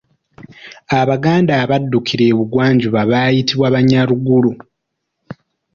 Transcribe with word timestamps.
Abaganda 0.99 1.53
abaddukira 1.63 2.23
e 2.31 2.33
bugwanjuba 2.37 3.01
baayitibwa 3.11 3.67
Banyaruguru. 3.75 4.51